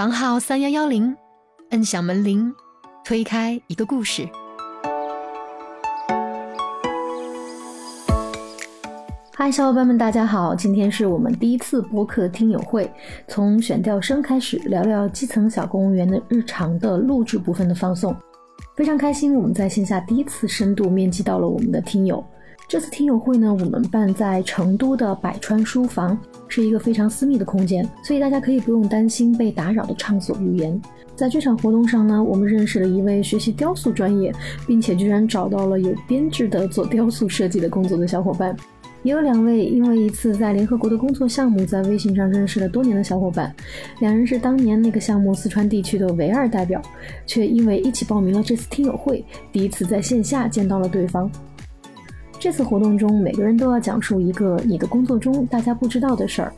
[0.00, 1.14] 房号三幺幺零，
[1.72, 2.50] 摁响门铃，
[3.04, 4.26] 推开一个故事。
[9.34, 10.54] 嗨，小伙伴们，大家好！
[10.54, 12.90] 今天是我们第一次播客听友会，
[13.28, 18.16] 从选调声开始聊聊基层小公务员的日常的录制部分的放送。
[18.74, 22.24] 非常开心，我们在线下第一次深度面基到了我们的听友。
[22.70, 26.16] 这次听友会呢，我们办在成都的百川书房，
[26.46, 30.80] 是一个非常私密的空间，所以大家可以不用担心被打扰的畅所欲言。
[31.16, 34.32] 在这场活动上呢，我们认识了一位学习雕塑专业，
[34.68, 38.56] 并且居然找到了有编制的做雕塑设计的工作的小伙伴。
[39.02, 43.52] 也有两位因为一次在联合国的工作项目，在微信上认识了多年的小伙伴，
[43.98, 46.80] 两人是当年那个项目四川地区的唯二代表，
[47.26, 51.28] 却因为一起报名了这次听友会，第一次在线下见到了对方。
[52.40, 56.50] 这次活动中，每个人都要讲述一个你的工作中大家不知道的事儿，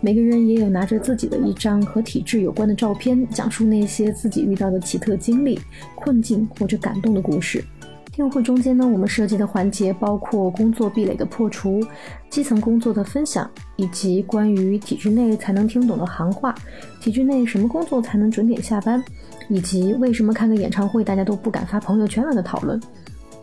[0.00, 5.60] 每个人也有拿着自己的一张和体制有关的照片，讲述那些自己遇到的奇特经历、
[5.94, 7.64] 困境或者感动的故事。
[8.10, 11.80] 听友会中间呢，我们设计的环节包括工作壁垒的破除、
[12.28, 16.52] 基层工作的分享，以及关于体制内才能听懂的行话，
[17.00, 19.00] 体制内什么工作才能准点下班，
[19.48, 22.80] 以及为什么看个演唱会大家都不敢发朋友圈了的讨论。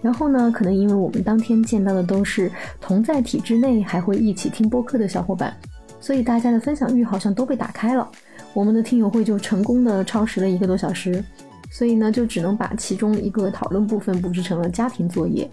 [0.06, 5.52] 然后呢，可能因为我们当天见到的都是同在体制内还会一起听播客的小伙伴，
[6.00, 8.08] 所以大家的分享欲好像都被打开了，
[8.54, 11.26] 我们的听友会就成功的超时了一个多小时。
[11.72, 15.50] 所以呢，就只能把其中一个讨论部分布置成了家庭作业，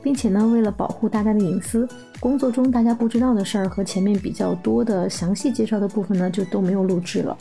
[0.00, 1.86] 并且呢，为了保护大家的隐私，
[2.20, 7.36] 工作中大家不知道的事儿和前面比较多的详细介绍的部分呢，就都没有录制了。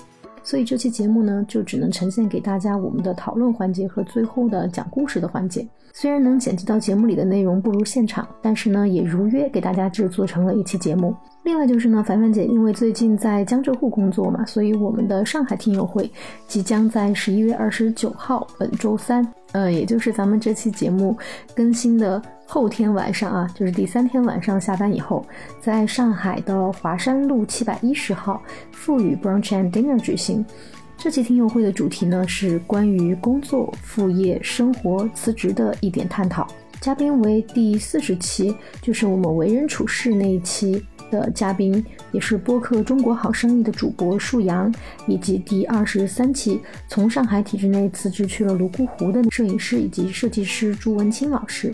[0.45, 5.67] 所以这期节目呢，就只能呈现给大家我们的讨论环节和最后的讲故事的环节。
[5.91, 11.15] 虽然能剪辑到节目里的内容不如现场，但是呢，也如约给大家制作成了一期节目。
[11.43, 16.11] 另外就是呢，凡凡姐因为最近在江浙沪工作嘛，所以我们的上海听友会
[16.47, 21.17] 即将在十一月二十九号本周三，呃，也就是咱们这期节目
[21.55, 25.25] 更新的后天晚上啊，就是第三天晚上下班以后，
[25.61, 28.43] 在上海的华山路七百一十号
[28.73, 30.45] 富裕 Brunch and Dinner 举行。
[30.97, 36.45] 这期听友会的主题呢是关于工作、副业、生活、辞职的一点探讨。
[36.85, 44.71] 嘉宾为第四十期，就是我们为人处事那一期的嘉宾，也是播客《中国好生意》的主播树阳，
[45.07, 51.71] 以及第二十三期从上海体制内辞职去了泸沽湖的摄影师以及设计师朱文清老师。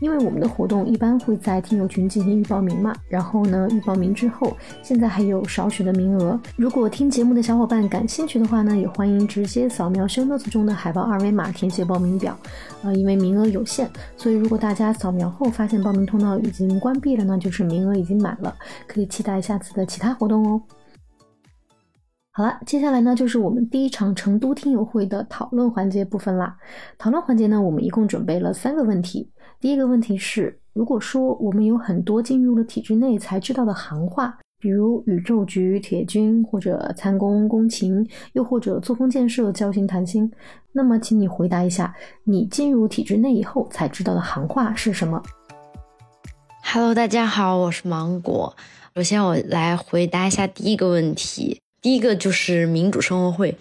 [0.00, 6.38] 因为我们的活动一般会在听友群进行预报名嘛，然后呢，预报名之后，现在还有少许的名额。
[6.56, 12.36] 如果听节目的小伙伴感兴趣的话呢，也欢迎直接扫描 show notes 中的海报二维码填写报名表。
[12.82, 18.54] 呃，因为名额有限，所以如果大家扫描后发现报名通道已经关闭了呢，就是名额已经满了，
[18.86, 20.60] 可以期待下次的其他活动哦。
[22.30, 26.54] 好了，接下来呢就是我们第一场成都听友会的讨论环节部分啦。
[26.98, 29.30] 讨论环节呢，我们一共准备了三个问题。
[29.58, 40.30] 第一个问题是，如果说我们有很多进入了体制内才知道的行话，比如宇宙局、铁军，或者参工、工勤，又或者作风建设、交心谈心，
[40.72, 41.94] 那么请你回答一下，
[42.24, 45.22] 你进入体制内以后才知道的行话是什么
[46.62, 48.54] ？Hello，大家好，我是芒果。
[48.94, 51.62] 首先，我来回答一下第一个问题。
[51.80, 53.56] 第一个就是民主生活会，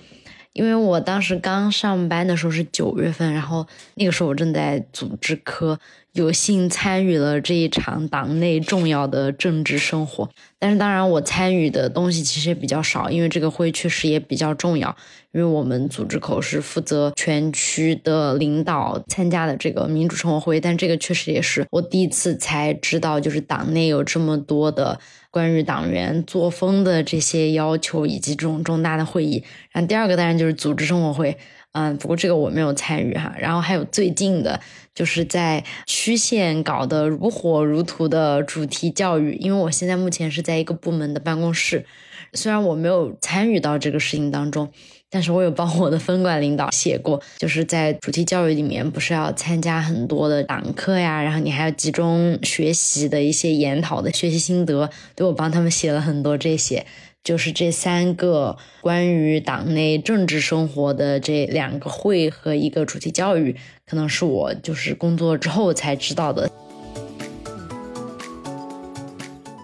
[0.55, 5.77] 因为我当时刚上班的时候是九月份，然后那个时候我正在组织科。
[6.13, 14.95] 有幸参与了这一场党内重要的政治生活，但是当然我参与的东西其实也比较少，因为这个会确实也比较重要。
[15.33, 24.97] 因为我们组织口是负责全区的领导参加的这个民主生活会，但这个确实也是我第一次才知道，就是党内有这么多的
[25.35, 29.43] 关于党员作风的这些要求以及这种重大的会议。
[29.73, 31.37] 然后第二个当然就是组织生活会。
[31.73, 33.35] 嗯，不过这个我没有参与哈。
[33.37, 34.61] 然后还有最近的，
[34.93, 39.33] 就是在区县搞得如火如荼的主题教育。
[39.33, 41.85] 因为我现在目前是在一个部门的办公室，
[42.31, 44.71] 虽然我没有参与到这个事情当中，
[45.15, 56.85] 但是我有帮我的分管领导写过，就是在主题教育里面，不是要参加很多的党课呀，然后你还要集中学习的一些研讨的学习心得，对我帮他们写了很多这些。
[57.23, 66.51] 就是这三个关于党内政治生活的这两个会和一个主题教育，可能是我就是工作之后才知道的。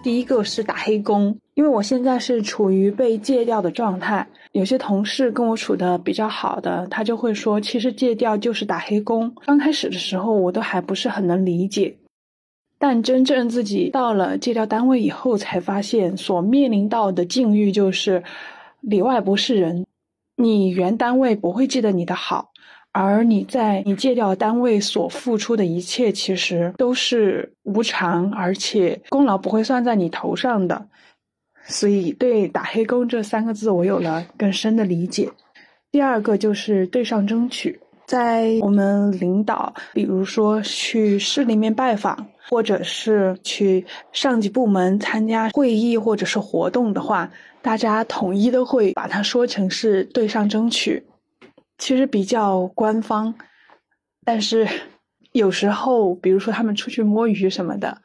[0.02, 4.26] 第一个是打黑工，因为我现在是处于被戒掉的状态。
[4.52, 9.34] 有些同事跟我处的比较好的，他就会说，其实戒掉就是打黑工。
[9.46, 11.96] 刚开始的时候，我都还不是很能理解。
[12.78, 18.22] 但真正自己到了戒掉单位以后，才发现所面临到的境遇就是
[18.80, 19.86] 里外不是人。
[20.36, 22.50] 你原单位不会记得你的好，
[22.90, 30.88] 而你在你借调单位所付出的一切，其实都是无偿，而且功劳不会算在你头上的。
[31.64, 35.30] 所以，对“打黑工”这三个字，我有了更深的理解。
[35.90, 47.30] 第二个就是对上争取，在我们领导，比如说去市里面拜访，或者是去上级部门参加会议或者是活动的话，
[47.60, 51.04] 大家统一都会把它说成是对上争取，
[51.78, 53.34] 其实比较官方。
[54.24, 54.66] 但是
[55.32, 57.98] 有时候，比如说他们出去摸鱼什么的，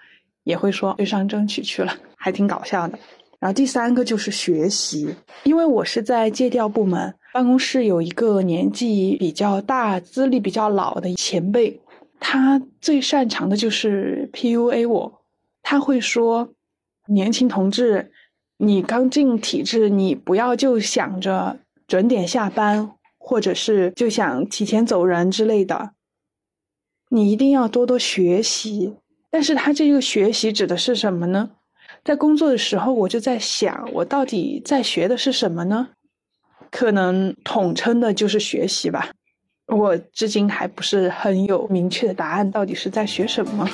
[0.43, 2.99] 也会说对上争取去了，还挺搞笑的。
[3.39, 11.79] 然后第三个就是学习，因为我是在借调部门，办公室有一个年纪比较大、资历比较老的前辈，
[12.19, 15.21] 他最擅长的就是 PUA 我。
[15.61, 16.49] 他会说
[17.07, 18.11] ：“年轻同志，
[18.57, 25.91] 你刚进体制，你不要就想着准点下班，或者是就想提前走人之类的，
[27.09, 28.95] 你一定要多多学习。”
[29.29, 31.51] 但是他这个学习指的是什么呢？
[32.07, 35.89] 在工作的时候，我就在想，我到底在学的是什么呢？
[36.71, 39.09] 可能统称的就是学习吧。
[39.65, 43.69] 我至今还不是很有明确的答案，到底是在学什么。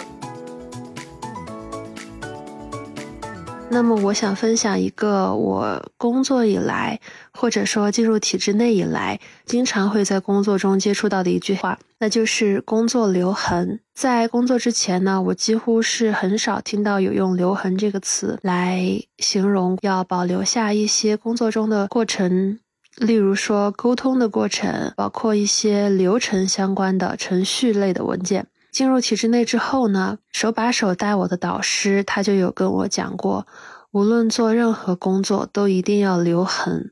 [3.73, 6.99] 那么，我想分享一个我工作以来，
[7.33, 13.79] 或者说进入体制内以来，经常会在工作中接触到的一句话，那就是“工作留痕”。
[13.95, 22.59] 在工作之前呢，我几乎是很少听到有用“留痕”这个词来形容要保留下一些工作中的过程，
[22.97, 28.45] 例如说沟通的过程，包括一些流程相关的程序类的文件。
[28.73, 33.45] 进入体制内之后呢，手把手带我的导师，他就有跟我讲过，
[33.91, 36.91] 无论做任何工作都一定要留痕。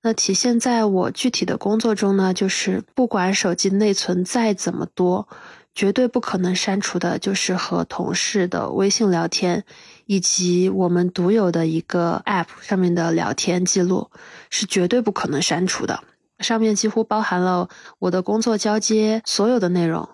[0.00, 5.28] 那体现在我具体的工作中呢，就是不管手机内存再怎么多，
[5.74, 9.64] 绝对不可能删除的，就是和同事的微信聊天，
[10.06, 14.10] 以及我们独有的一个 App 上面的聊天记录，
[14.48, 16.02] 是绝对不可能删除的。
[16.38, 17.68] 上面几乎包含了
[17.98, 20.08] 我的工作交接所有的内容。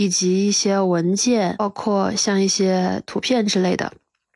[0.00, 3.92] 以及一些文件，包括像一些图片之类的。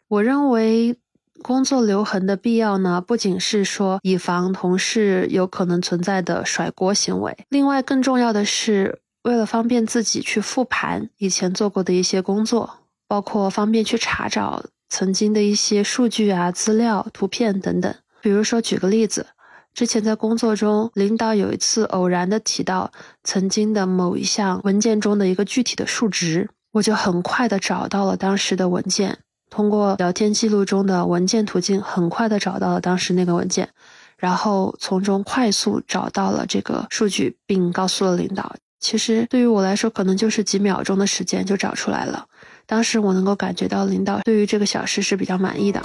[0.09, 0.95] 我认为
[1.43, 17.95] 工作留痕的必要呢，不仅是说以防同事有可能存在的甩锅行为，另外更重要的是为了方便自己去复盘以前做过的一些工作，包括方便去查找曾经的一些数据啊、资料、图片等等。
[18.21, 19.29] 比如说，举个例子。
[19.75, 22.93] 之前在工作中，领导有一次偶然的提到
[23.25, 29.19] 曾经的某一项文件中的一个具体的数值，我就很快的找到了当时的文件，
[29.51, 33.69] 通过聊天记录中的文件途径，很快的找到了当时那个文件，
[34.17, 38.55] 然后从中快速找到了这个数据，并告诉了领导。
[38.79, 42.27] 其实对于我来说，可能就是几秒钟的时间就找出来了。
[42.65, 45.83] 当时我能够感觉到领导对于这个小事是比较满意的。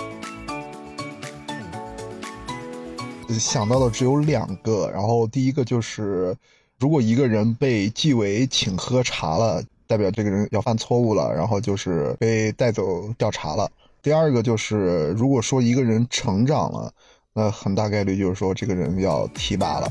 [3.38, 6.36] 想到的只有两个，然后第一个就是，
[6.80, 13.70] 如果一个人被纪委请喝茶了，代表这个人要犯错误了，然后就是被带走调查了。
[14.02, 16.92] 第二个就是，如果说一个人成长了，
[17.34, 19.88] 那很大概率就是说这个人要提拔了。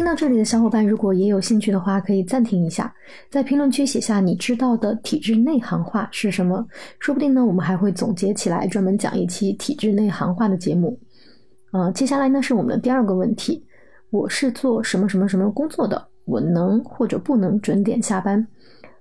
[0.00, 2.90] 听到这里的小伙伴，如果也有兴趣的话，可以暂停一下，
[3.28, 6.66] 在评论区写下你知道的体制内行话是什么，
[6.98, 10.98] 说不定呢，我们还会总结起来，专门讲一期体制内行话的节目。
[11.72, 13.62] 嗯，接下来呢是我们的第二个问题，
[14.08, 16.02] 我是做什么什么什么工作的？
[16.24, 18.46] 我能或者不能准点下班？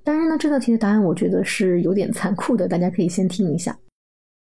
[0.03, 3.73] 当然呢，这道题的答案我觉得是有点残酷的，大家可以先听一下。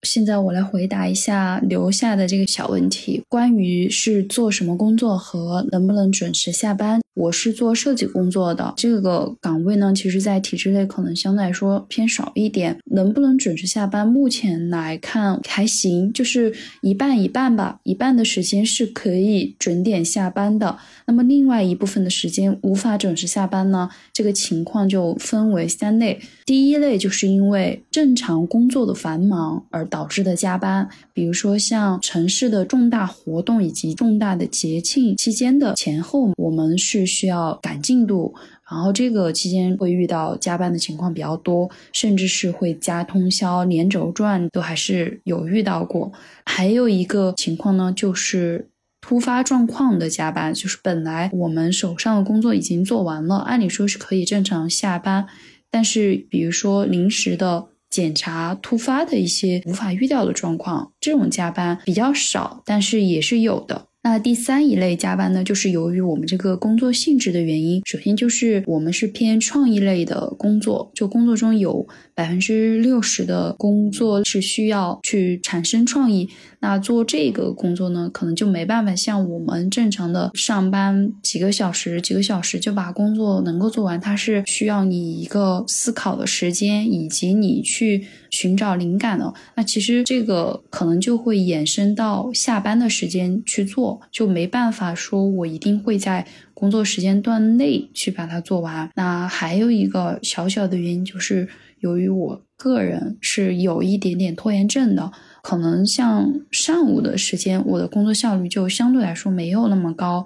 [0.03, 7.01] 现在我来回答一下留下的这个小问题，关于是做什么工作和能不能准时下班。
[7.15, 12.79] 我是做设计工作的，这个岗位呢，其实，在体制内可能相对来说偏少一点。
[12.87, 14.09] 能不能准时下班？
[14.09, 17.79] 目前来看还行，就是一半一半吧。
[17.85, 23.91] 一半的时间是可以准点下班的，那么另外一部分的时间无法准时下班呢？
[24.13, 26.19] 这个情况就分为三类。
[26.47, 37.03] 第一类就是因为正常工作的繁忙而导致的加班，比如说像城市的重大活动以及重大的节庆期间的前后，我们是。
[37.13, 38.35] 需要赶进度，
[38.71, 46.11] 然后这个期间会遇到加班的情况比较多，甚至是会加通宵、连轴转，都还是有遇到过。
[46.47, 48.71] 还有一个情况呢，就是
[49.03, 55.27] 突发状况的加班，就是本来我们手上的工作已经做完了，按理说是可以正常下班，
[55.71, 57.67] 但是比如说临时的。
[57.93, 63.87] 检查突发的一些无法预料的状况，这种加班比较少，但是也是有的。
[64.05, 76.29] 那第三一类加班呢，就是由于我们这个工作性质的原因，首先就是我们是偏创意类的工作，就工作中有百分之六十的工作是需要去产生创意。
[76.59, 89.33] 那做这个工作呢，可能就没办法像我们正常的上班几个小时、几个小时就把工作能够做完，它是需要你一个思考的时间，以及你去寻找灵感的。
[89.55, 98.91] 那其实这个可能就会衍生到下班的时间去做，就没办法说我一定会在工作时间段内去把它做完。
[98.97, 101.49] 那还有一个小小的原因就是，
[101.79, 105.13] 由于我个人是有一点点拖延症的。
[105.43, 110.25] 可能像上午的时间，我的工作效率就相对来说没有那么高。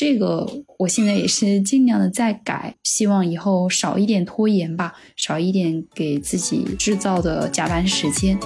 [0.00, 8.38] 这个我现在也是尽量的在改，希望以后少一点拖延吧，少一点给自己制造的加班时间。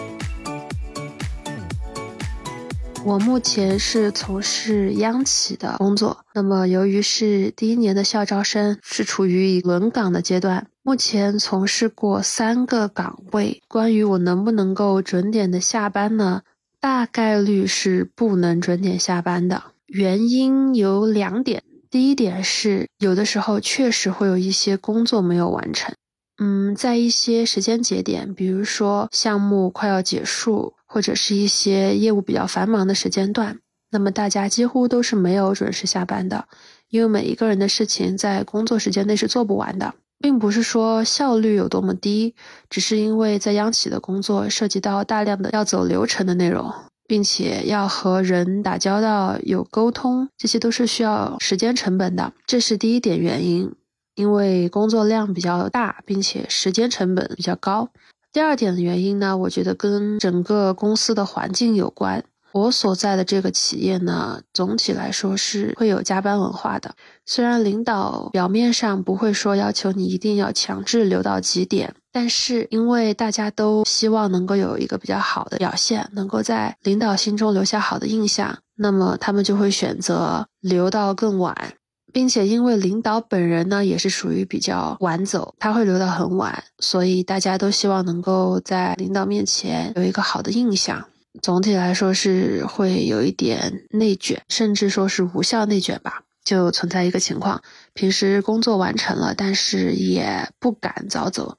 [3.04, 10.66] 我目前是从事央企的工作，那么由于是第一年的校招生，是处于轮岗的阶段。
[10.82, 16.42] 目前从事过三个岗位，关于我能不能够准点的下班呢？
[16.80, 19.73] 大概率是不能准点下班的。
[19.86, 25.94] 原因有两点，第一点是有的时候确实会有一些工作没有完成，
[26.38, 33.58] 嗯，在一些时间节点，比如说项目快要结束，或者是一些业务比较繁忙的时间段，
[33.90, 36.48] 那么大家几乎都是没有准时下班的，
[36.88, 39.94] 因为每一个人的事情在工作时间内是做不完的。
[40.20, 42.34] 并不是说效率有多么低，
[42.70, 46.72] 只是因为在央企的工作涉及到大量的要走流程的内容，
[47.06, 52.32] 并且要和人打交道、有沟通，这些都是需要时间成本的。
[52.46, 53.72] 这是第一点原因，
[54.14, 57.88] 因为工作量比较大，并且时间成本比较高。
[58.32, 62.24] 第二点的原因呢，我觉得跟整个公司的环境有关。
[62.52, 66.94] 我所在的这个企业呢，总体来说是会有加班文化的。
[67.26, 81.74] 虽然领导表面上不会说要求你一定要强制留到几点，但是因为大家都希望能够有一个比较好的表现，能够在领导心中留下好的印象，那么他们就会选择留到更晚，
[82.12, 91.04] 并且因为领导本人呢也是属于比较晚走，他会留到很晚，所以大家都希望能够在领导面前有一个好的印象。
[91.42, 96.20] 总体来说是会有一点内卷，甚至说是无效内卷吧。
[96.44, 97.62] 就存在一个情况，
[97.94, 101.56] 平时工作完成了，但是也不敢早走，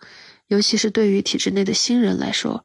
[0.47, 2.63] 尤其是对于体制内的新人来说，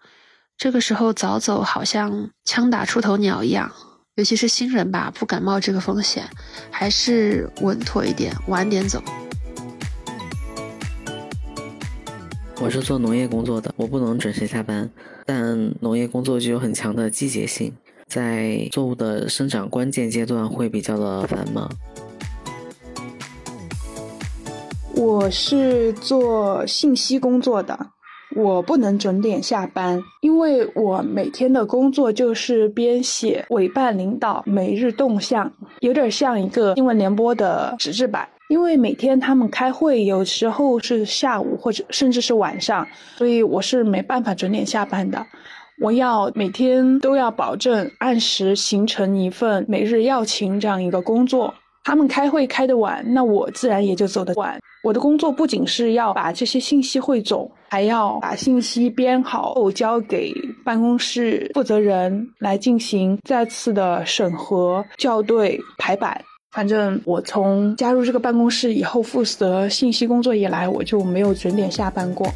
[0.57, 3.73] 这个时候早走好像枪打出头鸟一样。
[4.17, 6.29] 尤其是新人吧，不敢冒这个风险，
[6.71, 9.03] 还是稳妥一点，晚点走。
[12.61, 14.91] 我是做农业工作的，我不能准时下班，
[15.25, 17.73] 但农业工作具有很强的季节性，
[18.07, 21.71] 在作物的生长关键阶段会比较的繁忙。
[25.01, 27.87] 我是做信息工作的，
[28.37, 38.29] 我不能准点下班，因为我每天的工作就是编写委办领导每日动向，有点像一个新闻联播的纸质版。
[38.51, 45.25] 因为每天他们开会，有时候是下午或者甚至是晚上，所以我是没办法准点下班的。
[45.81, 51.55] 我要每天都要保证按时形成一份每日要勤这样一个工作。
[51.85, 54.59] 他们开会开得晚，那我自然也就走得晚。
[54.83, 60.33] 我的工作不仅是要把这些信息汇总，还要把信息编好后交给
[60.65, 66.19] 办公室负责人来进行再次的审核、校对、排版。
[66.53, 72.27] 反正我从加入这个办公室以后，负责信息工作以来，我就没有准点下班过。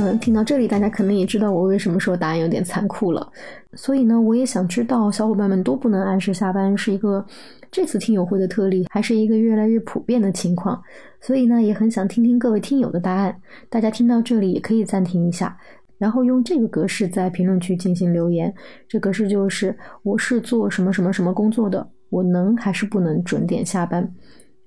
[0.00, 3.28] 嗯，听到这里，大家可能也知道我为什么说答案有点残酷了。
[3.72, 7.24] 所以呢，我也想知道，小伙伴们都不能按时下班，是一个
[7.68, 10.80] 这次听友会的特例，还是一个越来越普遍的情况？
[11.20, 13.36] 所以呢，也很想听听各位听友的答案。
[13.68, 15.58] 大家听到这里也可以暂停一下。
[15.98, 18.54] 然后用这个格式在评论区进行留言，
[18.86, 24.08] 这格式就是我是做什么什么什么工作的，我能还是不能准点下班？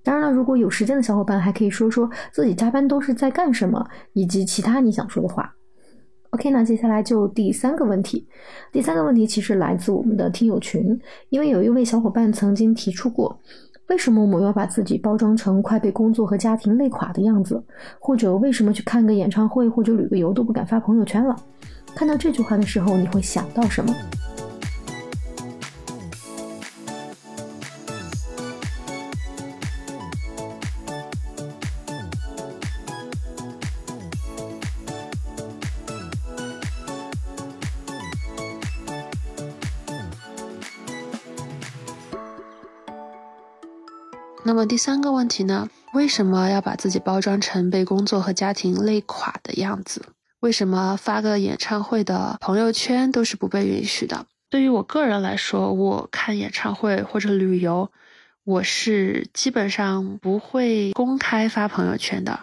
[0.03, 5.53] 当然了，如果有时间的小伙伴还可以说说自己加班都是在干什么，以及其他你想说的话。
[6.31, 8.27] OK，那接下来就第三个问题，
[8.71, 13.39] 第三个问题其实来自我们的听友群，因为有一位小伙伴曾经提出过。
[13.89, 17.61] 为什么我们要把自己包装成快被工作和家庭累垮的样子？
[17.99, 21.35] 或者为什么去看个演唱会或者旅个游都不敢发朋友圈了？
[21.93, 23.93] 看到这句话的时候，你会想到什么？
[44.61, 45.67] 么第三个问题呢？
[45.91, 50.05] 为什么要把自己包装成被工作和家庭累垮的样子？
[50.41, 54.27] 为什么发个演唱会的朋友圈都是不被允许的？
[54.51, 57.89] 对于我个人来说，我看演唱会或者旅游，
[58.43, 62.41] 我是基本上不会公开发朋友圈的。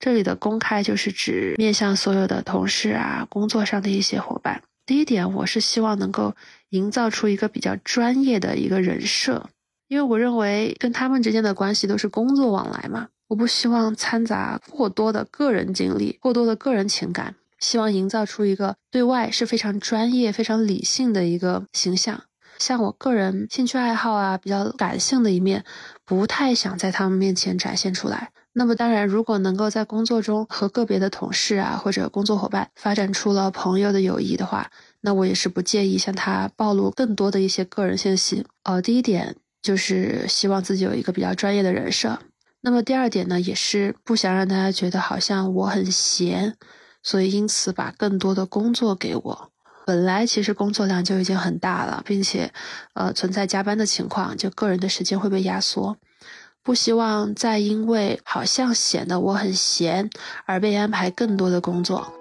[0.00, 4.60] 这里的公开就是指面向所有的同事啊，工作上的一些伙伴。
[4.86, 6.34] 第一点，我是希望能够
[6.70, 9.48] 营造出一个比较专业的一个人设，
[9.88, 22.22] 因为我认为跟他们之间的关系都是工作往来嘛，我不希望掺杂过多的个人经历、过多的个人情感，希望营造出一个对外是非常专业、非常理性的一个形象。
[22.58, 25.64] 像我个人兴趣爱好啊，比较感性的一面，
[26.04, 28.30] 不太想在他们面前展现出来。
[28.52, 38.46] 那么当然，如果能够在工作中和个别的同事啊或者工作伙伴发展出了朋友的友谊的话，那我也是不介意向他暴露更多的一些个人信息。
[38.62, 39.34] 呃，第一点
[39.64, 42.18] 就是希望自己有一个比较专业的人设。
[42.60, 46.54] 那么第二点呢，也是不想让大家觉得好像我很闲，
[47.02, 49.50] 所以因此把更多的工作给我。
[49.86, 52.52] 本来其实工作量就已经很大了，并且
[52.92, 55.96] 呃存在加班的情况，就个人的时间会被压缩。
[56.62, 60.10] 不希望再因为好像显得我很闲
[60.46, 62.12] 而被安排更多的工作。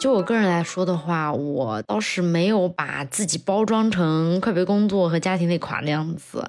[0.00, 6.48] 就我个人来说的话，我倒是没有把自己包装成快被工作和家庭累垮的样子。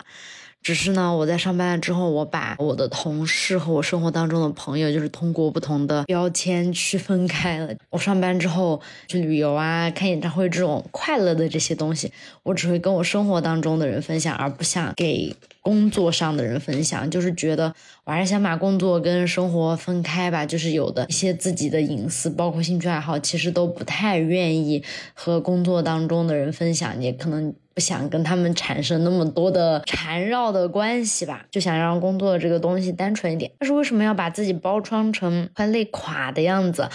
[0.63, 7.73] 只是呢，我在上班了之后，我把我的同事和我生活当中的朋友，就是通过不同的标签区分开了。
[7.89, 17.09] 我上班之后去旅游啊、看演唱会这种快乐的这些东西，我只会跟我生活当中的人分享，而不想给工作上的人分享。
[17.09, 17.73] 就是觉得
[18.11, 20.45] 还是想把工作跟生活分开吧。
[20.45, 27.53] 就是有的一些自己的隐私，包括兴趣爱好，其实都不太愿意和工作当中的人分享，也可能。
[27.73, 33.49] 不想跟他们产生那么多的缠绕的关系吧，就想让工作这个东西单纯一点。
[33.57, 36.89] 但是为什么要把自己包装成快累垮的样子？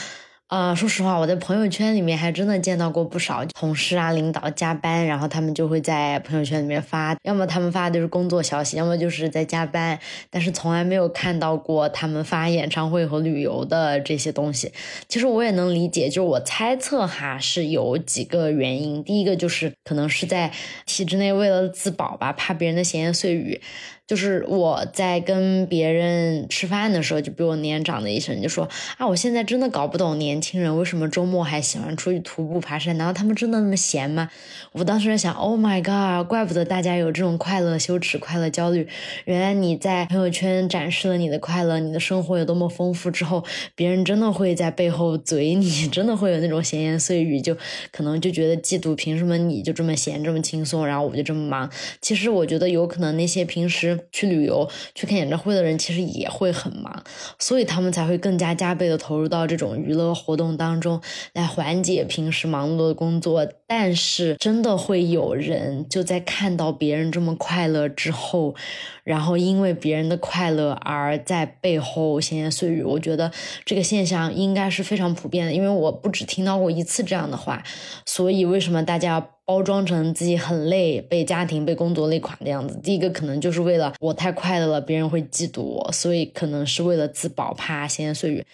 [0.48, 9.98] 啊，说实话，我在朋友圈里面还真的见到过不少同事啊、领导加班，然后他们就会在朋友圈里面发，要么他们发的就是工作消息，要么就是在加班，
[10.30, 14.70] 但是从来没有看到过他们发演唱会和旅游的这些东西。
[15.08, 20.52] 其实我也能理解，就是我猜测哈是有几个原因，第一个就是可能是在
[20.84, 23.60] 体制内为了自保吧，怕别人的闲言碎语。
[24.06, 34.30] 就是我在跟别人吃饭的时候，就比我年长的医生就说啊，我现在真的搞不懂年轻人为什么周末还喜欢出去徒步爬山，难道他们真的那么闲吗？
[34.70, 38.86] 我当时在想，Oh my god，怪不得大家有这种快乐羞耻、快乐焦虑。
[39.24, 47.56] 原来你在朋友圈展示了你的快乐，你的生活有多么丰富之后，别人真的会在背后嘴你，真的会有那种闲言碎语，就
[47.90, 51.68] 可能就觉得嫉妒，凭什么你就这么闲、这么轻松，然后我就这么忙？
[52.00, 53.95] 其实我觉得有可能那些平时。
[54.12, 57.02] 去旅游、去看演唱会的人，其实也会很忙，
[57.38, 61.00] 所以他们才会更加加倍的投入到这种娱乐活动当中，
[61.32, 63.46] 来缓解平时忙碌的工作。
[63.68, 68.54] 但是，真的会有人就在看到别人这么快乐之后，
[69.02, 72.82] 然后因为别人的快乐而在背后闲言碎语。
[72.82, 73.32] 我觉得
[73.64, 77.62] 这个现象应该是非常普遍的，因为我不止听到过一次这样的话。
[78.04, 79.30] 所以，为什么大家？
[79.46, 82.78] 包装成自己很累，被家庭、被工作累垮的样子。
[82.82, 88.44] 第一个可能就是为了我太快乐了，别人会嫉妒我，所以可能是为了自保，怕闲言碎语。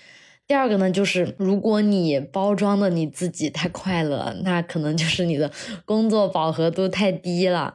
[0.46, 5.50] 第二个呢，就是如果你包装的你自己太快乐，那可能就是你的
[5.86, 7.72] 工作饱和度太低了。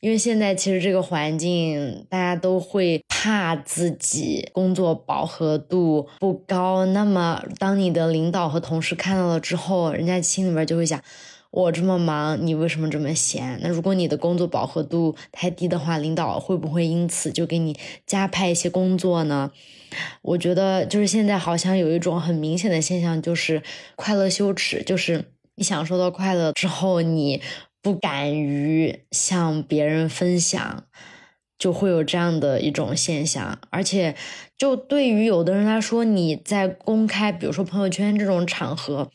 [0.00, 6.84] 因为现在其实这个环境，大家都会怕自己工作饱和度不高。
[6.84, 11.00] 那么当你的领导和同事看到了之后，人家心里面就会想。
[11.50, 13.58] 我这么忙，你为什么这么闲？
[13.62, 17.74] 那如果你的工作饱和度太低的话，领导会不会因此就给你
[18.06, 19.50] 加派一些工作呢？
[20.20, 23.62] 我觉得就是现在好像有一种很明显的现象，就是
[23.96, 27.40] 快乐羞耻，就是你享受到快乐之后，你
[27.80, 30.84] 不敢于向别人分享，
[31.58, 33.58] 就会有这样的一种现象。
[33.70, 34.14] 而且，
[34.58, 39.10] 就对于有的人来说，你在公开，比如说朋友圈这种场合。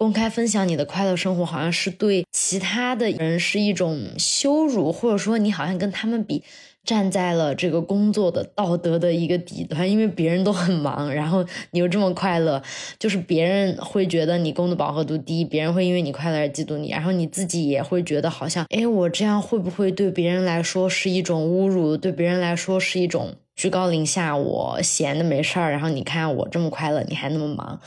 [0.00, 6.42] 公开分享你的快乐生活，好像是对其他的人是一种羞辱，或者说你好像跟他们比，
[6.82, 12.62] 站在了这个工作的道德的一个底端，因为别人都很忙，然后你又这么快乐，
[12.98, 27.78] 就是别人会觉得你工作饱和度低，别人会因为你快乐而嫉妒你，然后你自己也会觉得好像，哎，我这样会不会对别人来说是一种侮辱，对别人来说是一种居高临下，我闲的没事儿，然后你看我这么快乐，你还那么忙。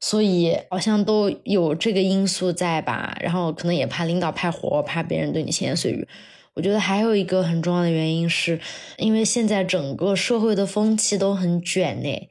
[0.00, 6.08] 所以好像都有这个因素在吧，然后可能也怕领导派活，怕别人对你闲言碎语。
[6.54, 8.58] 我觉得还有一个很重要的原因是，
[8.98, 12.28] 因为现在整个社会的风气都很卷呢，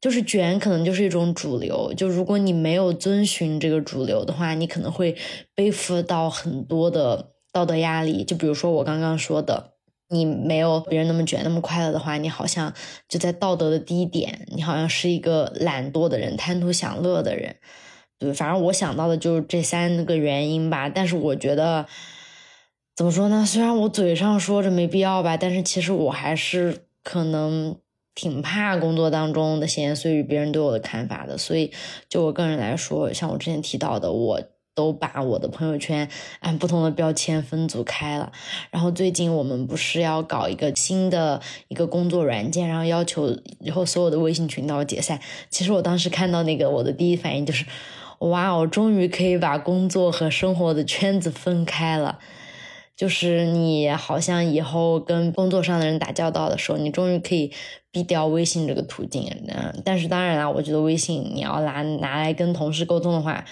[0.00, 1.92] 就是卷可能就是一种主流。
[1.94, 5.16] 就如果你没有遵循这个主流的话，你可能会
[5.54, 8.22] 背负到很多的道德压力。
[8.24, 9.72] 就比如说我刚刚说的，
[10.10, 12.72] 你没有别人那么卷、那么快乐的话，你好像
[13.08, 17.56] 就在道德的低点，你好像是一个懒惰的人、贪图享乐的人。
[18.18, 20.88] 对，反正我想到的就是这三个原因吧。
[20.88, 21.86] 但是我觉得。
[22.96, 23.46] 怎么说呢？
[23.46, 27.74] 虽然我嘴上说着没必要吧，但是其实我还是可能
[28.14, 31.38] 挺怕工作当中的闲言碎语，别人对我的看法的。
[31.38, 31.72] 所以，
[32.10, 34.42] 就我个人来说，像我之前提到的，我
[34.80, 38.32] 都把我的朋友圈按不同的标签分组开了。
[38.70, 45.20] 然后最近我们不是要搞一个新的一个工作软件，然后要求以后所有的微信群都要解散。
[45.50, 47.66] 其实我当时看到那个，我的第一反应就是，
[48.20, 52.18] 哇，我终于可以把工作和生活的圈子分开了。
[52.96, 57.50] 就是你好像以后跟工作上的人打交道的时候，你终于可以
[57.90, 59.26] 避掉微信这个途径。
[59.48, 63.46] 嗯，但是当然啦，我觉得微信你要拿拿来跟同事沟通的话，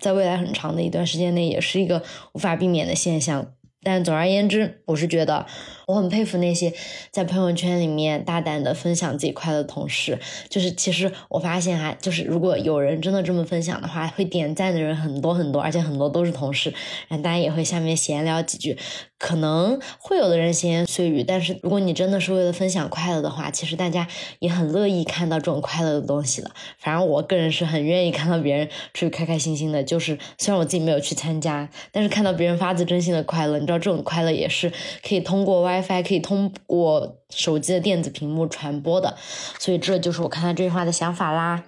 [0.00, 3.52] 在未来很长的一段时间内，也是一个无法避免的现象。
[3.82, 5.46] 但总而言之，我是觉得
[5.86, 6.72] 我很佩服那些
[7.10, 10.18] 在朋友圈里面大胆的分享自己快乐的同事。
[10.48, 16.72] 就是其实我发现哈，就是如果有人真的这么分享的话，会点赞的人很多很多，而且很多都是同事，
[17.08, 18.78] 然后大家也会下面闲聊几句。
[19.16, 24.06] 可能会有的人闲言碎语，但是如果你真的是为了分享快乐的话，其实大家
[24.40, 26.50] 也很乐意看到这种快乐的东西了。
[26.78, 34.70] 反正我个人是很愿意看到别人出去开开心心的，就是虽然我自己没有去参加，但是看到别人发自真心的快乐，你知道这种快乐也是
[35.02, 39.16] 可以通过外 WiFi，可以通过手机的电子屏幕传播的。
[39.58, 41.64] 所以这就是我看到这句话的想法啦。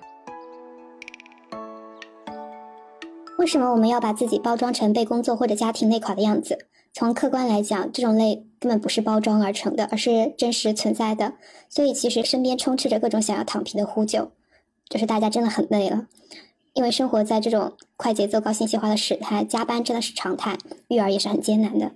[3.38, 6.66] 为什么我们要把自己包装成被工作或者家庭累垮的样子？
[6.92, 11.34] 从客观来讲，这种累根本不是包装而成的，而是真实存在的。
[11.68, 14.32] 所以，其实身边充斥着各种想要躺平的呼救，
[14.88, 16.06] 就是大家真的很累了。
[16.72, 20.56] 因为生活在这种快节奏、高信息化的时代，加班真的是常态，
[20.88, 21.92] 育儿也是很艰难的。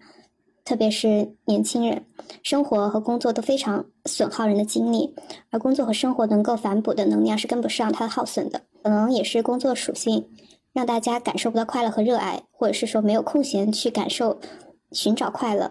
[0.64, 2.04] 特别是年轻人，
[2.42, 5.14] 生活和工作都非常损耗人的精力，
[5.50, 8.60] 而工作和生活能够反哺的能量是跟不上它的耗损的。
[8.82, 10.28] 可能也是工作属性，
[10.72, 14.38] 让大家感受不到快乐和热爱，或者是说没有空闲去感受。
[14.92, 15.70] 寻找快乐，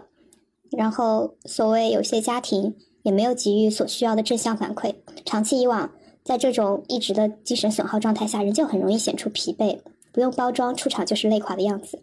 [0.70, 4.94] 然后所谓有些家庭也没有给予所需要的正向反馈，
[5.26, 5.90] 长期以往，
[6.24, 9.78] 在这种一直的精神损耗状态下，人就很容易显出疲惫，
[10.10, 12.02] 不用包装，出场就是累垮的样子。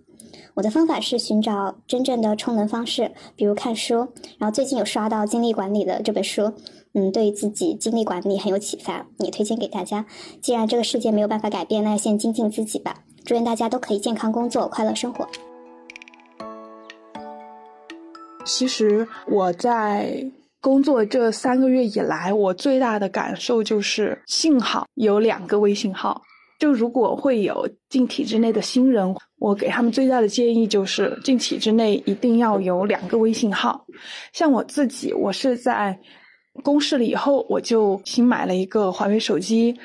[0.58, 3.98] 我的方法是寻找真正的充能方式，比如看书，
[4.40, 6.52] 然后最近有刷到精力管理的这本书，
[6.96, 10.04] 嗯，对于自己精力管理很有启发，也推荐给大家。
[10.42, 13.04] 既然这个世界没有办法改变，那先精进自己吧。
[13.24, 15.28] 祝愿大家都可以健康工作，快乐生活。
[18.44, 20.26] 其实我在
[20.60, 26.24] 工作这三个月以来，我最大的感受就是，幸好有两个微信号。
[26.60, 33.86] 就如果会有进体制内的新人，我给他们最大的建议就是，进体制内一定要有两个微信号。
[34.34, 36.00] 像我自己，我是在
[36.64, 39.80] 公示了以后，我就新买了一个华为手机，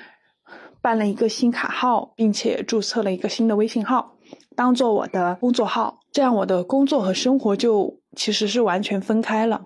[0.81, 4.15] 办了一个新卡号，并且注册了一个新的微信号，
[4.55, 5.99] 当做我的工作号。
[6.13, 7.99] 这样我的工作和生活就。
[8.15, 9.63] 其实是完全分开了。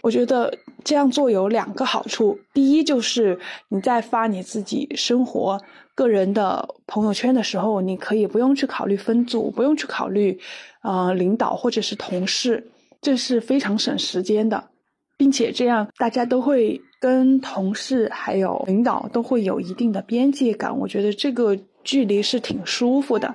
[0.00, 0.50] 我觉得
[0.82, 5.60] 这样做有两个好处：第一，就是你在发你自己生活、
[6.00, 10.40] 个人的朋友圈的时候，你可以不用去考虑分组，不用去考虑，
[10.80, 12.66] 呃，领导或者是同事，
[13.02, 14.64] 这是非常省时间的，
[15.18, 20.74] 并且这样大家都会跟同事还有领导都会有一定的边界感。
[20.78, 23.34] 我觉得这个距离是挺舒服的。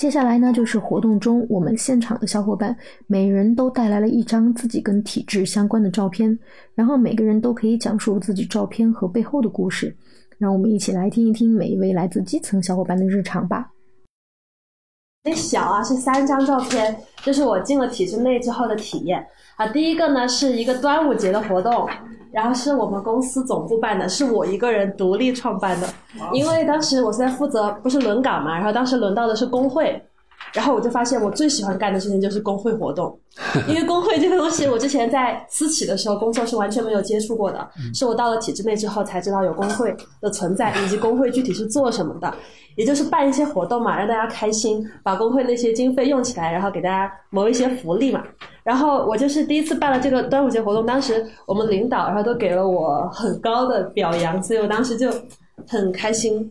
[0.00, 2.74] 接下来呢，就是活动中我们现场的小伙伴，
[3.06, 6.38] 每人都带来了一张自己跟体质相关的照片，
[6.74, 9.94] 然后每个人都可以讲述自己照片和背后的故事。
[10.38, 13.72] 让我们一起来听一听每一位来自基层小伙伴的日常吧。
[15.22, 19.22] 那小啊，是三张照片，这是我进了体制内之后的体验
[19.56, 19.66] 啊。
[19.66, 21.86] 第一个呢，是一个端午节的活动。
[22.32, 25.88] 然后是我们公司总部办的，是我一个人独立创办的，
[26.32, 30.00] 因为当时我是在负责，不是轮岗嘛，然后当时轮到的是工会，
[30.52, 33.18] 然后我就发现我最喜欢干的事情就是工会活动，
[33.68, 42.32] 因为工会这个东西我之前在私企的时候工作是完全没有接触过的，是我到了体制内之后才知道有工会的存在，以及工会具体是做什么的。
[42.76, 48.22] 也就是办一些活动嘛，让大家开心，把工会那些经费用起来，然后给大家谋一些福利嘛。
[48.70, 55.10] 然后我就是第一次办了这个端午节活动，当时我们领导然后都给了我很高的表扬，所以我当时就
[55.66, 56.48] 很开心。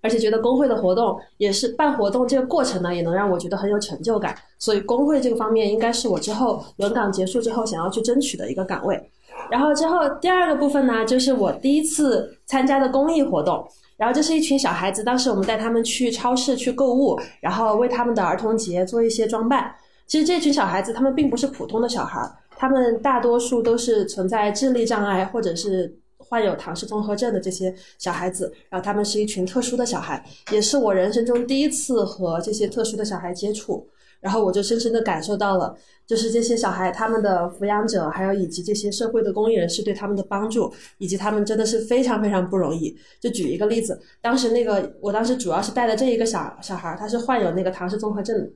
[0.00, 4.34] 而且觉得工会的活动也是办活动这个过程呢，也能让我觉得很有成就感。
[4.58, 9.00] 所以工会这个方面应该是我之后轮岗结束之后想要去争取的一个岗位。
[9.48, 13.64] 然后之后第二个部分呢，就是我第一次参加的公益活动。
[13.96, 19.72] 然后这是一群小孩子，当时我们带他们去超市去购物，然后为他们的儿童节做一些装扮。
[20.12, 22.20] 其实这群小孩子他们并不是普通的小孩，
[22.50, 28.52] 他们大多数都是存在智力障碍或者是患有唐氏综合症的这些小孩子。
[28.68, 30.22] 然后他们是一群特殊的小孩，
[30.52, 33.88] 也是我人生中第一次和这些特殊的小孩接触。
[34.20, 35.74] 然后我就深深的感受到了，
[36.06, 42.94] 就是这些小孩他们的抚养者，还有以及这些社会的公益人士对他们的帮助，以及他们真的是非常非常不容易。
[43.18, 48.48] 就举一个例子，当时那个我当时主要是带的这一个小小孩，他是患有那个唐氏综合症，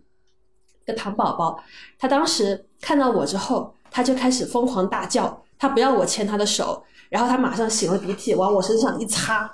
[0.86, 1.62] 个糖宝宝。
[1.98, 9.50] 他当时看到我之后，他就开始疯狂大叫，他不要我牵他的手，然后他马上擤了鼻涕往我身上一擦，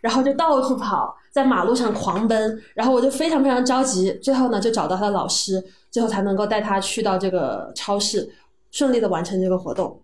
[0.00, 1.16] 然后就到处跑。
[1.32, 8.30] 在马路上狂奔，然后我就非常非常着急，最后呢就找到他的老师，最后才能够带他去到这个超市，
[8.70, 9.98] 顺利的完成这个活动。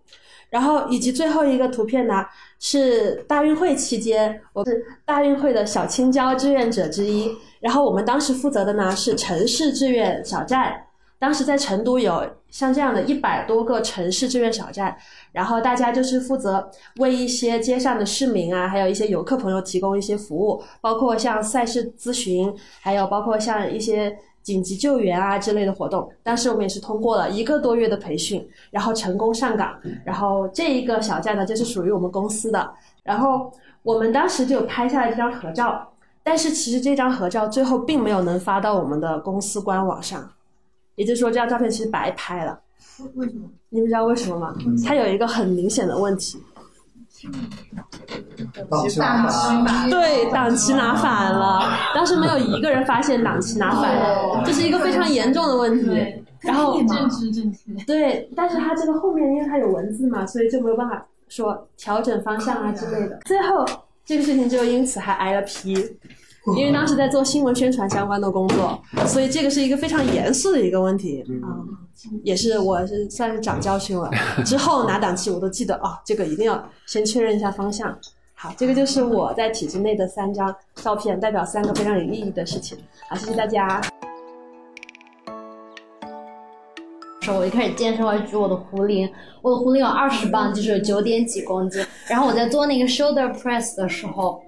[0.49, 2.25] 然后以及最后一个图片呢，
[2.59, 7.31] 是大运会期间，我是大运会的小青椒志愿者之一。
[7.61, 10.85] 然后我们当时负责的呢是城市志愿小站。
[11.21, 14.97] 当时在成都有像这样的一百多个城市志愿小站，
[15.33, 24.17] 然后大家就是负责为一些街上的市民啊，还有一些游客朋友提供一些服务，包括像赛事咨询，还有包括像一些
[24.49, 26.11] 紧急救援啊之类的活动。
[26.23, 29.79] 当时我们也是通过了一个多月的培训，然后成功上岗。
[30.07, 32.73] 然后这一个小站呢，就是属于我们公司的。
[33.03, 35.87] 然后我们当时就拍下了这张合照，
[36.23, 40.27] 但是其实这张合照最后并没有能发到我们的公司官网上。
[40.95, 42.59] 也就是说，这张照片其实白拍了。
[43.17, 43.47] 为什么？
[43.69, 44.57] 你们知道为什么吗？
[44.87, 46.39] 它有一个很明显的问题。
[48.71, 49.91] 档期拿反。
[49.91, 51.63] 对，档期拿反了。
[51.95, 55.91] 当时没有一个人发现档期拿反了，这是一个非常严重的问题。
[56.41, 57.73] 然后政治正确。
[57.87, 63.19] 对，但是它这个后面因为它有文字嘛，所以就没有办法说调整方向啊之类的。
[63.25, 63.67] 最后
[64.05, 65.75] 这个事情就因此还挨了批。
[66.57, 71.49] 因为当时在做新闻宣传相关的工作，所以这个是一个非常严肃的一个问题啊，
[72.23, 74.11] 也是我是算是长教训了。
[74.47, 77.97] 之后拿档期我都记得啊，这个一定要先确认一下方向。
[78.35, 82.79] 好，这个就是我在体制内的三张照片，代表三个非常有意义的事情。
[83.09, 83.81] 好，谢谢大家。
[87.21, 89.09] 说我一开始健身，我要举我的壶铃，
[89.43, 91.85] 我的壶铃有二十磅，就是九点几公斤。
[92.09, 94.41] 然后我在做那个 shoulder press 的时候。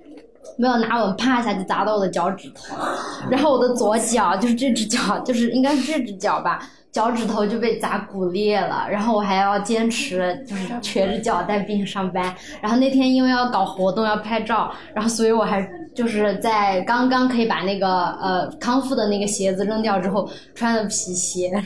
[0.57, 2.77] 没有拿稳，啪一下就砸到我的脚趾头，
[3.31, 6.61] 然后我的左脚就是这只脚，就是应该是这只脚吧，
[6.93, 8.87] 脚趾头就被砸骨裂了。
[8.91, 12.35] 然后我还要坚持，就是瘸着脚带病上班。
[12.61, 15.61] 然后那天因为要搞活动要拍照，然后所以我还
[15.95, 21.51] 就是在刚刚可以把那个呃康复的那个鞋子扔掉之后，穿的皮鞋。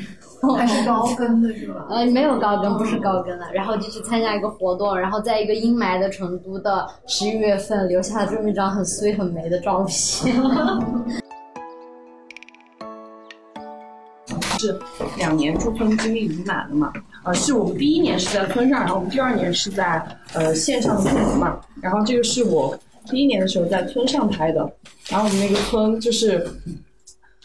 [0.59, 1.87] 还是高跟的是吧？
[1.89, 3.47] 呃，没有高跟，不是高跟的。
[3.55, 10.35] 然后就去参加一个活动，然后在一个阴霾的成都的十一月份，留下了这么一张很碎很霉的照片。
[14.59, 14.79] 是
[15.17, 16.93] 两年驻村经历已满了嘛？
[17.25, 21.59] 呃，是我们第一年是在村上，然后我们第二年是在呃线上的部门嘛。
[21.81, 22.79] 然后这个是我
[23.11, 24.61] 第一年的时候在村上拍的，
[25.09, 26.47] 然后我们那个村就是。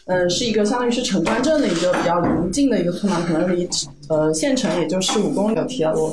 [0.06, 3.68] 嗯，是一个相当于是城关镇的一个比较临近的一个村嘛，可能离
[4.08, 6.12] 呃县城也就十五公里的铁路，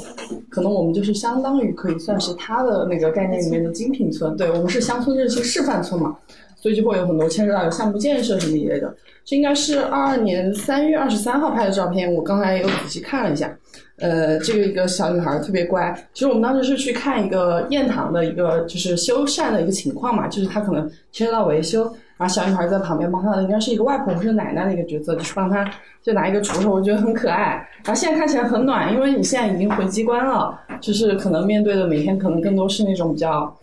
[0.49, 4.37] 可能我们就是相当于可以算是它的那个概念里面的精品村。
[4.37, 6.15] 对我们是乡村振兴示范村嘛，
[6.57, 8.95] 所以就会有很多牵扯到有项目建设什么一类的。
[9.25, 13.57] 这应该是二二年三月二十三号拍的照片，我刚才也有仔细看了一下。
[13.99, 15.93] 呃，这个一个小女孩特别乖。
[16.13, 21.83] 其实我们当时是去看一个堰塘的一个就是修缮的一个情况嘛，就是它可能牵涉到维修。
[22.17, 25.63] 然后小女孩在旁边帮她的应该是一个外婆或者奶奶的一个角色，就是帮她
[26.01, 27.67] 就拿一个锄头，我觉得很可爱。
[27.83, 33.55] 然后现在看起来很暖，因为你现在已经回机关了，就是可能面对的每天可能更多是那种比较，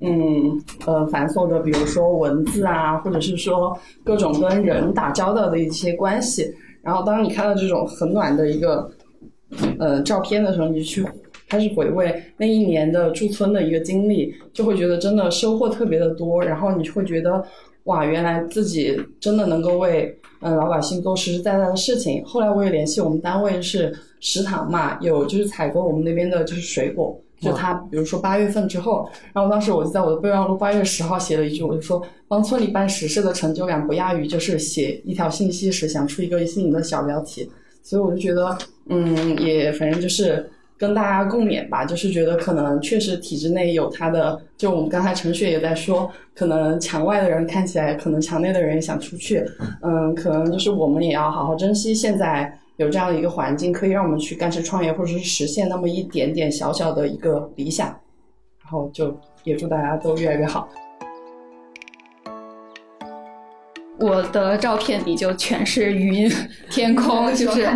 [0.00, 0.10] 嗯
[0.86, 6.50] 呃繁琐的，比如说文字啊，或者是说各种跟人打交道的一些关系。
[6.82, 8.90] 然后当你看到这种很暖的一个
[9.78, 11.06] 呃照片的时候，你就去
[11.48, 16.42] 开始回味那一年的驻村的一个经历，就会觉得真的收获特别的多。
[16.42, 17.44] 然后你就会觉得。
[17.86, 22.24] 哇，原来自己真的能够为嗯老百姓做实实在在的事情。
[22.24, 37.50] 后来我也联系我们单位是食堂嘛，有就是采购我们那边的就是水果，就他比如说八月份之后，然后当时我就在我的备忘录八月十号写了一句，我就说帮村里办实事的成就感不亚于就是写一条信息时想出一个新颖的小标题，
[37.82, 38.56] 所以我就觉得
[38.88, 40.48] 嗯也反正就是。
[40.78, 49.44] 跟大家共勉吧，就是觉得可能确实体制内有它的，就我们刚才陈雪也在说，可能墙外的人看起来，可能墙内的人也想出去，
[49.82, 57.86] 嗯，可能就是我们也要好好珍惜现在有这样的一个环境，可以让我们去干事创业，或者是实现那么一点点小小的一个理想，
[58.64, 60.68] 然后就也祝大家都越来越好。
[64.02, 66.30] 我的照片里就全是云、
[66.70, 67.66] 天空， 就是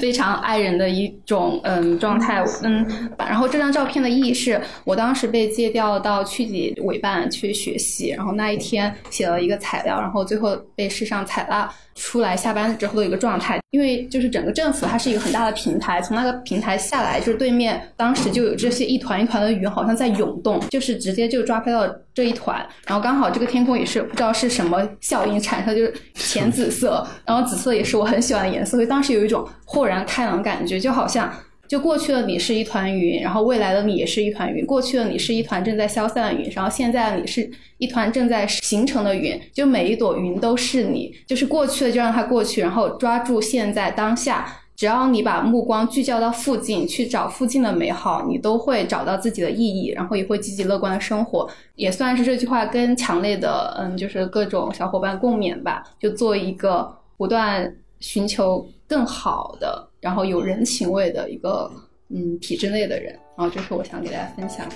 [0.00, 2.42] 非常爱人的一种嗯状态。
[2.62, 2.86] 嗯，
[3.18, 11.70] 然后这张照片的意义是我当时被借调到区级委办去学习，然后那一天写了一个材料，然后最后被市上采纳。
[11.96, 31.30] 出来下班之后的一个状态，因为就是整个政府它是一个很大的平台，从那个平台下来，就是对面当时就有这些一团一团的云，好像在涌动，就是直接就抓拍到这一团，然后刚好这个天空也是不知道是什么效应产生，就是浅紫色， 然后紫色也是我很喜欢的颜色，所以当时有一种豁然开朗的感觉，就好像。
[31.66, 34.66] 就过去的你是一团云，然后未来的你也是一团云。
[34.66, 39.40] 过去的你是一团正在消散的云，然后现在的你是一团正在形成的云。
[39.50, 44.46] 就每一朵云都是你，就是过去的就让它过去，然后抓住现在当下。
[44.76, 51.48] 只要你把目光聚焦到附近，去找附近的美好，你都会找到自己的意义，然后也会积极乐观的生活。
[51.76, 55.84] 也算是这句话跟强烈的嗯，就是各种小伙伴共勉吧。
[55.98, 59.88] 就做一个不断寻求更好的。
[60.00, 61.70] 然后有人情味的一个
[62.08, 64.66] 嗯体制内的人，然后这是我想给大家分享。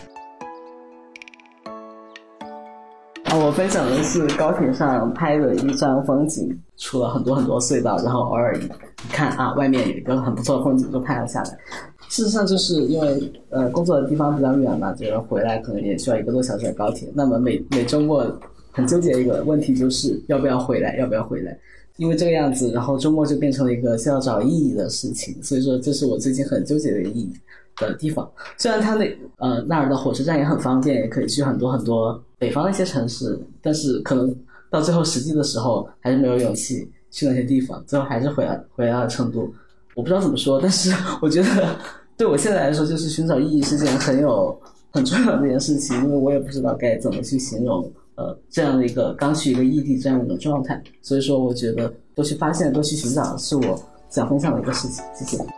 [3.29, 8.67] 啊，我分享的是高铁上拍的一张风景，出了很多很多隧道，然后偶尔一
[9.13, 11.51] 看啊，外面有一个很不错的风景，就拍了下来。
[12.09, 17.07] 事实上，就是因为呃工作的地方比较远嘛，就是回来可能也需要一个多小时的高铁。
[17.15, 18.25] 那么每每周末
[18.73, 21.55] 很纠结一个问题，就是要不要回来，要不要回来。
[21.99, 27.31] 因为这个样子，然后周末就变成了一个需要找意义的事情，所以说这是我最近很纠结的意义
[27.81, 28.31] 的地方。
[28.57, 34.35] 虽然它那呃那儿的火车站也很方便，也可以去很多很多北方的一些城市，但是可能
[34.71, 39.51] 到最后实际的时候还是没有勇气去那些地方，最后还是回来回来了成都。
[39.95, 41.77] 我不知道怎么说，但是我觉得
[42.17, 44.57] 对我现在来说，就是寻找意义是件很有
[44.91, 47.91] 很重要的一件事情，因为我也不知道该怎么去形容。
[48.15, 55.05] 呃，这样的一个刚去一个异地这样的状态，所以说我觉得多去发现、多去寻找，是我想分享的一个事情。
[55.15, 55.58] 谢谢。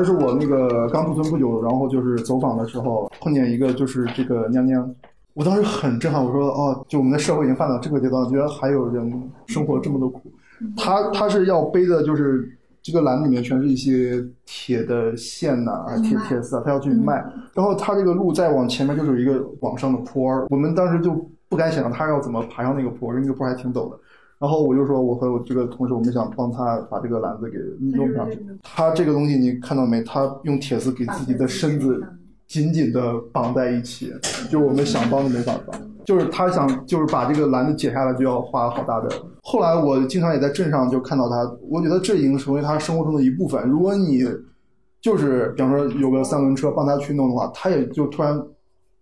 [0.00, 4.90] 这是我那个刚驻村不久，然后就是走访的时候碰见一个就是这个娘娘，
[5.34, 10.32] 我当时很震撼，我说哦，就我们的社会已经发展到这个阶段，居然还有人生活这么多苦。
[10.74, 12.56] 他他是要背的，就是。
[12.82, 17.22] 这个篮里面全是一些铁的线呐，啊铁铁丝啊，他要去卖。
[17.52, 21.14] 然后他这个路再往前面就是有一个往上的坡儿，我们当时就
[21.50, 23.98] 不敢想他要怎么爬上那个坡，因为那个坡还挺陡的。
[24.40, 27.58] 然后我就说，我和我这个同事，我们想帮他把这个篮子给
[27.96, 28.44] 弄上去。
[28.62, 30.02] 他这个东西你看到没？
[30.02, 32.02] 他用铁丝给自己的身子。
[32.50, 34.12] 紧紧的绑在一起，
[34.50, 35.80] 就我们想帮都没法帮。
[36.04, 39.08] 就是他想，就是把这个篮子解下来，就要花好大的。
[39.42, 43.62] 后来我经常也在镇上就看到他，我觉得这已经成为他生活中的一部分。
[43.68, 44.26] 如果你
[45.00, 48.36] 就是比方说有个三轮车帮他去弄的话，他也就突然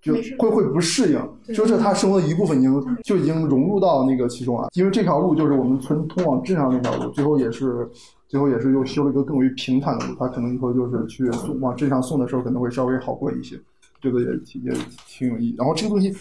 [0.01, 4.69] 就会会不适应，就是他生活的一部分已经就已经融入到那个其中了。
[4.75, 7.89] 因为这条路就是我们村通往镇上那条路，最后也是。
[8.29, 13.59] 最后也是又修了一个更为平坦的路，他可能以后就是去送往镇上送的时候可能会稍微好过一些，
[14.03, 14.71] 这个也挺也
[15.07, 15.55] 挺有意义。
[15.57, 16.15] 然后这个东西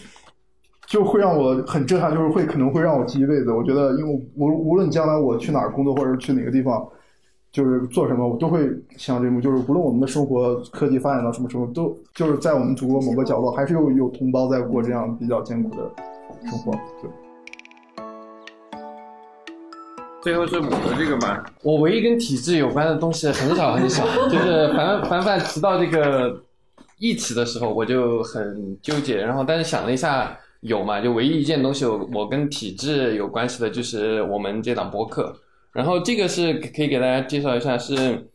[0.85, 3.51] 就会让我很震撼，就是会可能会让我记一辈子。
[3.51, 6.81] 我觉得，因为无无论将来我去哪儿工作，或者是去哪个地方，
[7.57, 9.41] 就是做什么，我都会想这幕。
[9.41, 15.77] 就是无论我们的生活科技发展到什么时候，都就是在我们祖国某个角落，还是有有同胞在过这样比较艰苦的
[16.47, 16.71] 生活。
[17.01, 17.09] 对。
[20.21, 26.39] 最后是我的这个吧，我唯一跟体制有关的东西很少很少，就是凡凡凡提到这个
[26.99, 35.33] 议题的时候，我就很纠结，然后但是想了一下，有嘛，就唯一一件东西我跟体制有关系的，就是我们这档播客，
[35.73, 38.27] 然后这个是可以给大家介绍一下是。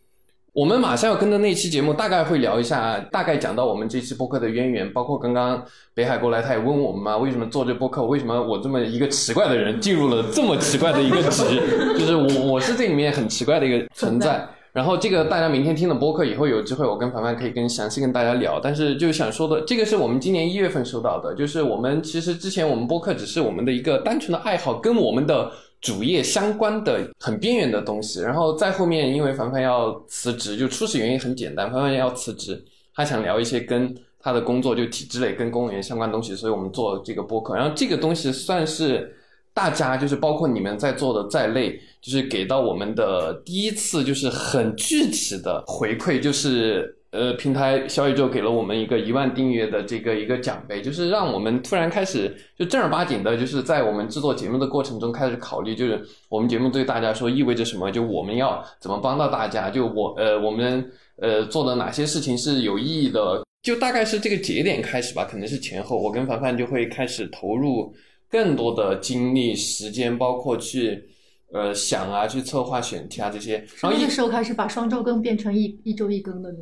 [0.55, 5.65] 我们马上要跟的那期节目，大概会聊一下，大概讲到我们这期播客的渊源，包括刚刚
[5.95, 8.05] 北海过来，他也问我们嘛，为什么做这播客？
[8.05, 11.43] 为什么我这么一个奇怪的人进入了这么奇怪的一个职？
[11.99, 14.47] 就是我，我是这里面很奇怪的一个存在。
[14.75, 18.61] 然后这个大家明天听了播客，以后有机会我跟凡凡可以跟详细跟大家聊。
[18.63, 25.51] 但是就是想说的，这个是我们今年一月份收到的，就是我们其实之前我们播客只是我们的一个单纯的爱好，跟我们的。
[25.83, 32.65] 主业相关的很边缘的东西，然后在后面，因为凡凡要辞职，就初始原因很简单，凡凡要辞职，
[32.95, 37.57] 他想聊一些跟他的工作就体制类跟公务员相关东西，所以我们做这个播客。
[37.57, 39.13] 然后这个东西算是
[39.53, 60.85] 大家就是包括你们在座的在内，就是给到我们的第一次就是很具体的回馈，就是呃，平台小宇宙给了我们一个一万订阅的这个一个奖杯，就是让我们突然开始就正儿八经的，就是在我们制作节目的过程中开始考虑，就是我们节目对大家说意味着什么，就我们要怎么帮到大家，就我呃我们
[61.17, 67.95] 呃做的哪些事情是有意义的，就大概是这个节点开始吧，可能是前后，我跟凡凡就会开始投入。
[68.31, 71.05] 更多的精力、时间，包括去
[71.53, 73.63] 呃想啊，去策划选题啊这些。
[73.67, 76.59] 什么时候开始把双周更变成一一周一更的呢？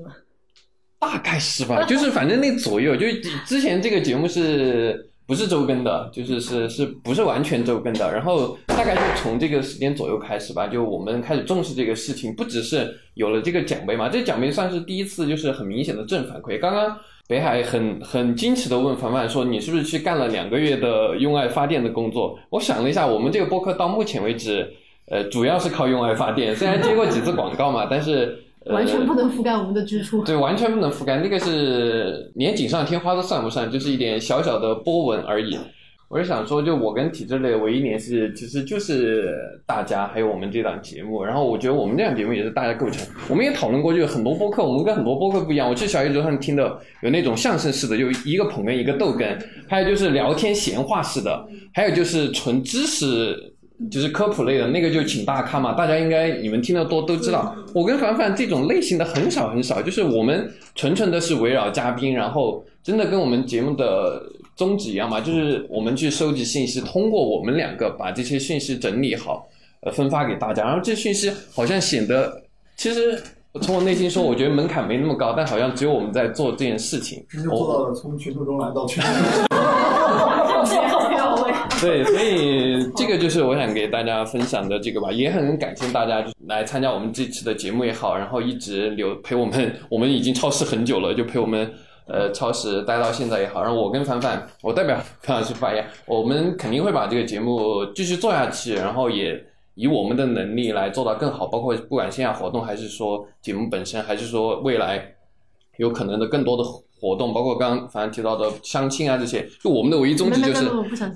[1.01, 3.07] 大概是吧，就是反正那左右，就
[3.46, 8.12] 之前这个节目是不是周更的，就是是是不是完全周更的。
[8.12, 16.61] 然后大概就从这个时间左右开始吧，就我们开始重视这个事情，不只是有了这个奖杯嘛，这奖杯算是第一次，就是很明显的正反馈。
[16.61, 16.96] 刚刚。
[17.28, 24.68] 北海很很惊奇的问凡凡说：“你是不是去干了两个月的用爱发电的工作？”我想了一下，我们这个播客到目前为止，
[25.07, 26.57] 呃，主要是靠用爱发电。
[26.57, 28.36] 虽然接过几次广告嘛，但是
[28.72, 30.22] 完全不能覆盖我们的支出。
[30.24, 35.58] 对，完全不能覆盖，那个是连锦上添花都算不上，就是一点小小的波纹而已。
[36.08, 39.32] 我是想说，就我跟体制内唯一联系，其实就是
[39.64, 41.22] 大家，还有我们这档节目。
[41.22, 43.06] 然后我觉得我们这档节目也是大家构成。
[43.28, 45.68] 我们也讨论过，就很多播客，我们跟很多播客不一样。
[45.68, 51.30] 我去小宇宙上听的有那种相声式的，就一个捧哏一个逗哏；还有就是聊天闲话式的；
[51.72, 53.54] 还有就是纯知识，
[53.88, 55.72] 就是科普类的，那个就请大咖嘛。
[55.74, 57.54] 大家应该你们听得多都知道。
[57.74, 64.22] 我跟凡凡这种类型的很少很少，就是我们纯纯的是围绕嘉宾，然后真的跟我们节目的。
[64.56, 69.48] 宗旨一样嘛，就是我们去收集信息，通过我们两个把这些信息整理好，
[69.80, 70.64] 呃，分发给大家。
[70.64, 72.42] 然后这信息好像显得，
[72.76, 73.18] 其实
[73.62, 77.24] 从我内心说，我觉得门槛没那么高，但好像只有我们在做这件事情。
[77.32, 79.02] 就做到了从群途中来到群。
[81.80, 91.70] 对，所以这个就是我想给大家分享的这个吧，也很感谢大家来参加我们这次的节目也好，然后一直留陪我们，我们已经超时很久了，就陪我们。
[92.12, 99.40] 呃，超时待到现在也好，然后我跟凡凡，我代表范老师发言，我们肯定会把这个节目继续做下去，然后也
[99.76, 105.00] 以我们的能力来做到更好，包括不管线下活动，还是说节目本身，还是说未来
[105.76, 106.64] 有可能的更多的。
[107.01, 110.64] 活动包括刚刚反正提到的相亲啊这些，就我们的唯一宗旨就是，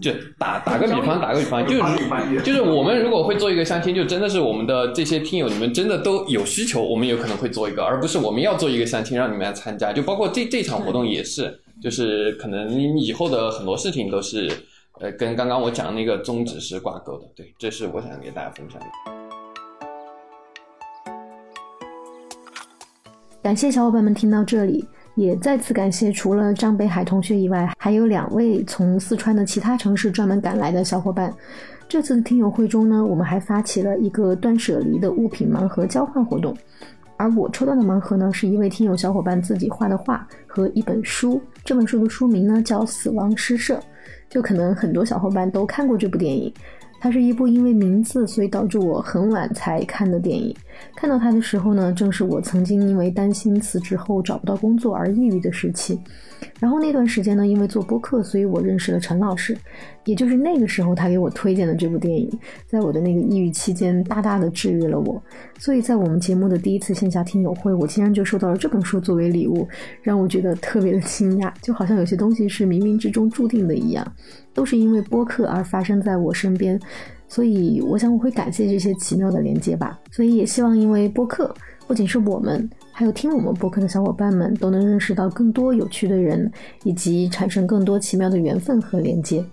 [0.01, 9.93] 就打打个比方，打个比方，就是就是我们如果会做一个相亲，就真的是我们的这些听友，你们真的都有需求，我们有可能会做一个，而不是我们要做一个相亲让你们来参加。
[9.93, 14.51] 就包括这这场活动也是，就是可能以后的很多事情都是，
[15.01, 17.27] 呃，跟刚刚我讲的那个宗旨是挂钩的。
[17.37, 18.87] 对，这是我想给大家分享的。
[23.43, 24.83] 感谢小伙伴们听到这里。
[25.15, 31.33] 也再次感谢除了张北海同学以外，还有两位从四川的其他城市专门赶来的小伙伴。
[31.89, 36.57] 这次的听友会中呢，我们还发起了一个断舍离的物品盲盒交换活动。
[37.17, 41.41] 而我抽到的盲盒呢，是一位听友小伙伴自己画的画和一本书。
[41.65, 43.77] 这本书的书名呢叫《死亡诗社》，
[44.29, 46.53] 就可能很多小伙伴都看过这部电影。
[47.05, 50.57] 它是一部因为名字，所以导致我很晚才看的电影。
[50.97, 56.01] 看到它的时候呢，正是我曾经因为担心辞职后找不到工作而抑郁的时期。
[56.59, 59.55] 然后那段时间呢，因为做播客，所以我认识了陈老师。
[60.07, 62.31] 也就是那个时候，他给我推荐的这部电影，
[62.67, 65.23] 在我的那个抑郁期间，大大的治愈了我。
[65.59, 69.69] 所以在我们节目的第一次线下听友会，我竟然就收到了这本书作为礼物，
[70.01, 74.11] 让我觉得特别的惊讶，就好像有些东西是冥冥之中注定的一样。
[74.55, 76.81] 都是因为播客而发生在我身边，
[77.29, 79.99] 所以我想我会感谢这些奇妙的连接吧。
[80.11, 81.55] 所以也希望因为播客，
[81.87, 86.51] 不仅是我们，还有听我们播客的小伙伴们都能认识到更多有趣的人，
[86.85, 89.45] 以及产生更多奇妙的缘分和连接。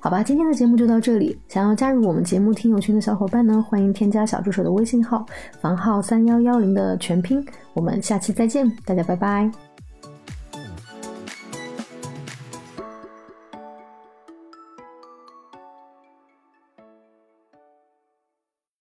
[0.00, 1.38] 好吧，今天的节目就到这里。
[1.46, 5.24] 想要加入我们节目听友群的小伙伴呢，欢迎添加小助手的微信号
[5.60, 7.44] 房号三幺幺零的全拼。
[7.72, 9.65] 我们下期再见，大家拜拜。